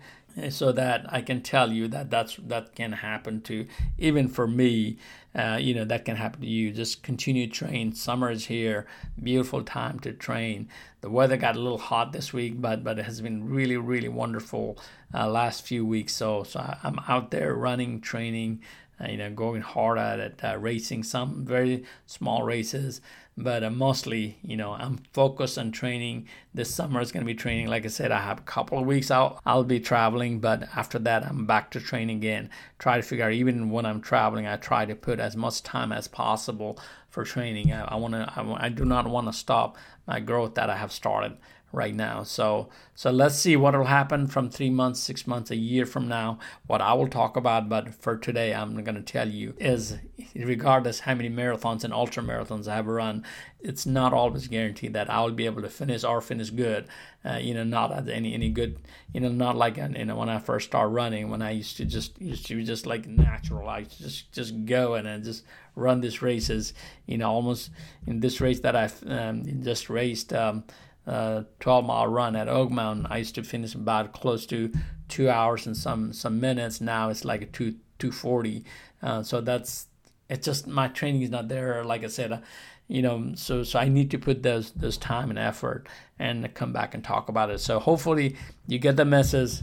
so 0.49 0.71
that 0.71 1.05
I 1.13 1.21
can 1.21 1.41
tell 1.41 1.71
you 1.71 1.87
that 1.89 2.09
that's 2.09 2.35
that 2.37 2.75
can 2.75 2.91
happen 2.91 3.41
to 3.41 3.67
even 3.97 4.27
for 4.27 4.47
me. 4.47 4.97
Uh, 5.35 5.57
you 5.59 5.73
know 5.73 5.83
that 5.83 6.05
can 6.05 6.15
happen 6.15 6.41
to 6.41 6.47
you. 6.47 6.71
Just 6.71 7.03
continue 7.03 7.47
train. 7.47 7.93
Summer 7.93 8.31
is 8.31 8.45
here. 8.45 8.87
Beautiful 9.21 9.63
time 9.63 9.99
to 9.99 10.13
train. 10.13 10.69
The 11.01 11.09
weather 11.09 11.35
got 11.35 11.55
a 11.55 11.59
little 11.59 11.77
hot 11.77 12.13
this 12.13 12.31
week, 12.31 12.61
but 12.61 12.83
but 12.83 12.99
it 12.99 13.05
has 13.05 13.19
been 13.21 13.49
really 13.49 13.77
really 13.77 14.07
wonderful 14.07 14.77
uh, 15.13 15.27
last 15.27 15.65
few 15.65 15.85
weeks. 15.85 16.13
So 16.13 16.43
so 16.43 16.77
I'm 16.83 16.99
out 17.07 17.31
there 17.31 17.53
running, 17.53 18.01
training. 18.01 18.61
Uh, 18.97 19.09
you 19.09 19.17
know, 19.17 19.29
going 19.29 19.61
hard 19.61 19.97
at 19.97 20.21
it, 20.21 20.39
uh, 20.41 20.57
racing 20.57 21.03
some 21.03 21.43
very 21.43 21.83
small 22.05 22.43
races 22.43 23.01
but 23.37 23.63
uh, 23.63 23.69
mostly 23.69 24.37
you 24.41 24.55
know 24.55 24.71
i'm 24.73 24.97
focused 25.13 25.57
on 25.57 25.71
training. 25.71 26.27
This 26.53 26.73
summer 26.73 27.01
is 27.01 27.11
going 27.11 27.21
to 27.21 27.25
be 27.25 27.35
training. 27.35 27.67
Like 27.67 27.85
i 27.85 27.89
said 27.89 28.11
i 28.11 28.21
have 28.21 28.39
a 28.39 28.43
couple 28.43 28.79
of 28.79 28.85
weeks 28.85 29.11
out. 29.11 29.39
I'll 29.45 29.63
be 29.63 29.79
traveling 29.79 30.39
but 30.39 30.63
after 30.75 30.99
that 30.99 31.25
i'm 31.25 31.45
back 31.45 31.71
to 31.71 31.79
training 31.79 32.17
again. 32.17 32.49
Try 32.79 32.97
to 32.97 33.03
figure 33.03 33.25
out 33.25 33.33
even 33.33 33.69
when 33.69 33.85
i'm 33.85 34.01
traveling 34.01 34.47
i 34.47 34.55
try 34.55 34.85
to 34.85 34.95
put 34.95 35.19
as 35.19 35.35
much 35.35 35.63
time 35.63 35.91
as 35.91 36.07
possible 36.07 36.79
for 37.09 37.23
training. 37.23 37.73
I, 37.73 37.83
I 37.85 37.95
want 37.95 38.13
to 38.13 38.31
I, 38.35 38.65
I 38.65 38.69
do 38.69 38.85
not 38.85 39.07
want 39.07 39.27
to 39.27 39.33
stop 39.33 39.77
my 40.07 40.19
growth 40.19 40.55
that 40.55 40.69
i 40.69 40.77
have 40.77 40.91
started 40.91 41.37
right 41.75 41.93
now. 41.93 42.23
So 42.23 42.69
so 42.95 43.11
let's 43.11 43.35
see 43.35 43.55
what 43.57 43.77
will 43.77 43.85
happen 43.85 44.27
from 44.27 44.49
three 44.49 44.69
months, 44.69 44.99
six 44.99 45.27
months, 45.27 45.51
a 45.51 45.55
year 45.55 45.85
from 45.85 46.07
now. 46.07 46.39
What 46.65 46.81
I 46.81 46.93
will 46.93 47.09
talk 47.09 47.35
about, 47.35 47.67
but 47.67 47.93
for 47.93 48.17
today, 48.17 48.53
I'm 48.53 48.81
going 48.83 48.95
to 48.95 49.01
tell 49.01 49.27
you 49.29 49.53
is 49.59 49.97
regardless 50.33 51.01
how 51.01 51.13
many 51.15 51.29
marathons 51.29 51.83
and 51.83 51.93
ultra 51.93 52.23
marathons 52.23 52.67
I 52.67 52.75
have 52.75 52.87
run, 52.87 53.24
it's 53.59 53.85
not 53.85 54.13
always 54.13 54.47
guaranteed 54.47 54.93
that 54.93 55.09
I 55.09 55.21
will 55.21 55.31
be 55.31 55.45
able 55.45 55.61
to 55.61 55.69
finish 55.69 56.03
or 56.03 56.21
finish 56.21 56.49
good. 56.49 56.87
Uh, 57.23 57.37
you 57.37 57.53
know, 57.53 57.63
not 57.63 57.91
at 57.91 58.07
any 58.07 58.33
any 58.33 58.49
good. 58.49 58.77
You 59.13 59.21
know, 59.21 59.29
not 59.29 59.55
like 59.55 59.77
you 59.77 60.05
know 60.05 60.15
when 60.15 60.29
I 60.29 60.39
first 60.39 60.67
started 60.67 60.89
running, 60.89 61.29
when 61.29 61.41
I 61.41 61.51
used 61.51 61.77
to 61.77 61.85
just 61.85 62.19
used 62.21 62.45
to 62.47 62.63
just 62.63 62.85
like 62.85 63.07
natural. 63.07 63.67
I 63.69 63.83
just 63.83 64.31
just 64.31 64.65
go 64.65 64.95
and 64.95 65.07
then 65.07 65.23
just 65.23 65.43
run 65.75 66.01
these 66.01 66.21
races. 66.21 66.73
You 67.05 67.17
know, 67.17 67.31
almost 67.31 67.71
in 68.05 68.19
this 68.19 68.41
race 68.41 68.59
that 68.61 68.75
I've 68.75 69.03
um, 69.07 69.43
just 69.63 69.89
raced. 69.89 70.33
Um, 70.33 70.63
uh, 71.07 71.43
12 71.59 71.85
mile 71.85 72.07
run 72.07 72.35
at 72.35 72.47
Oak 72.47 72.71
Mountain, 72.71 73.05
I 73.11 73.17
used 73.17 73.35
to 73.35 73.43
finish 73.43 73.75
about 73.75 74.11
close 74.11 74.47
to 74.47 74.73
two 75.07 75.29
hours 75.29 75.67
and 75.67 75.77
some 75.77 76.13
some 76.13 76.39
minutes. 76.39 76.81
Now 76.81 77.09
it's 77.09 77.23
like 77.23 77.43
a 77.43 77.45
two 77.45 77.75
240. 77.99 78.63
Uh, 79.01 79.23
so 79.23 79.41
that's 79.41 79.87
it's 80.29 80.45
just 80.45 80.67
my 80.67 80.87
training 80.87 81.21
is 81.21 81.29
not 81.29 81.47
there. 81.47 81.83
Like 81.83 82.03
I 82.03 82.07
said, 82.07 82.31
uh, 82.31 82.39
you 82.87 83.01
know, 83.01 83.31
so 83.35 83.63
so 83.63 83.79
I 83.79 83.87
need 83.87 84.11
to 84.11 84.19
put 84.19 84.43
those 84.43 84.71
those 84.71 84.97
time 84.97 85.29
and 85.29 85.39
effort 85.39 85.87
and 86.19 86.53
come 86.53 86.71
back 86.71 86.93
and 86.93 87.03
talk 87.03 87.29
about 87.29 87.49
it. 87.49 87.59
So 87.59 87.79
hopefully 87.79 88.35
you 88.67 88.79
get 88.79 88.95
the 88.95 89.05
message. 89.05 89.61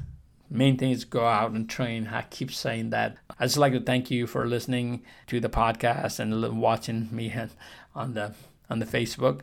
Main 0.51 0.77
thing 0.77 0.91
is 0.91 1.05
go 1.05 1.25
out 1.25 1.53
and 1.53 1.69
train. 1.69 2.09
I 2.09 2.23
keep 2.23 2.53
saying 2.53 2.91
that. 2.91 3.17
I 3.39 3.47
just 3.47 3.57
like 3.57 3.73
to 3.73 3.81
thank 3.81 4.11
you 4.11 4.27
for 4.27 4.47
listening 4.47 5.03
to 5.29 5.41
the 5.41 5.49
podcast 5.49 6.19
and 6.19 6.61
watching 6.61 7.09
me 7.11 7.35
on 7.95 8.15
the 8.15 8.35
on 8.69 8.81
the 8.81 8.87
Facebook. 8.87 9.41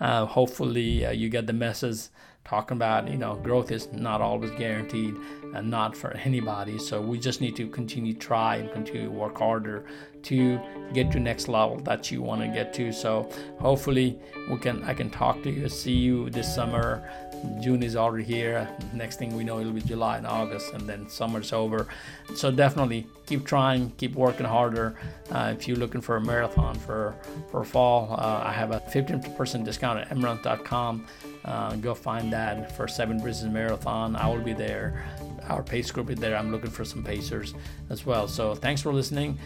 Uh, 0.00 0.26
hopefully, 0.26 1.04
uh, 1.04 1.10
you 1.10 1.28
get 1.28 1.46
the 1.46 1.52
message 1.52 2.08
talking 2.44 2.76
about 2.76 3.08
you 3.08 3.18
know 3.18 3.36
growth 3.36 3.70
is 3.70 3.92
not 3.92 4.20
always 4.20 4.50
guaranteed 4.52 5.14
and 5.54 5.70
not 5.70 5.96
for 5.96 6.12
anybody. 6.12 6.78
So 6.78 7.00
we 7.00 7.18
just 7.18 7.40
need 7.40 7.54
to 7.56 7.68
continue 7.68 8.14
try 8.14 8.56
and 8.56 8.72
continue 8.72 9.10
work 9.10 9.38
harder 9.38 9.84
to 10.22 10.60
get 10.92 11.10
to 11.12 11.20
next 11.20 11.48
level 11.48 11.78
that 11.80 12.10
you 12.10 12.22
want 12.22 12.40
to 12.40 12.48
get 12.48 12.72
to. 12.74 12.92
So 12.92 13.30
hopefully 13.58 14.18
we 14.50 14.58
can 14.58 14.82
i 14.84 14.94
can 14.94 15.10
talk 15.10 15.42
to 15.42 15.50
you 15.50 15.68
see 15.68 15.92
you 15.92 16.30
this 16.30 16.52
summer 16.52 17.08
June 17.60 17.82
is 17.82 17.96
already 17.96 18.24
here. 18.24 18.68
Next 18.92 19.16
thing 19.16 19.36
we 19.36 19.44
know, 19.44 19.60
it'll 19.60 19.72
be 19.72 19.80
July 19.80 20.18
and 20.18 20.26
August, 20.26 20.72
and 20.72 20.88
then 20.88 21.08
summer's 21.08 21.52
over. 21.52 21.86
So 22.34 22.50
definitely 22.50 23.06
keep 23.26 23.44
trying, 23.46 23.90
keep 23.92 24.14
working 24.14 24.46
harder. 24.46 24.96
Uh, 25.30 25.54
if 25.56 25.68
you're 25.68 25.76
looking 25.76 26.00
for 26.00 26.16
a 26.16 26.20
marathon 26.20 26.74
for 26.74 27.14
for 27.50 27.64
fall, 27.64 28.14
uh, 28.18 28.42
I 28.44 28.52
have 28.52 28.72
a 28.72 28.80
15% 28.80 29.64
discount 29.64 30.00
at 30.00 30.10
mruns.com. 30.10 31.06
Uh, 31.44 31.76
go 31.76 31.94
find 31.94 32.32
that 32.32 32.76
for 32.76 32.86
Seven 32.86 33.18
Bridges 33.18 33.44
Marathon. 33.44 34.16
I 34.16 34.28
will 34.28 34.42
be 34.42 34.52
there. 34.52 35.04
Our 35.48 35.62
pace 35.62 35.90
group 35.90 36.10
is 36.10 36.18
there. 36.18 36.36
I'm 36.36 36.52
looking 36.52 36.70
for 36.70 36.84
some 36.84 37.02
pacers 37.02 37.54
as 37.88 38.04
well. 38.04 38.28
So 38.28 38.54
thanks 38.54 38.82
for 38.82 38.92
listening. 38.92 39.38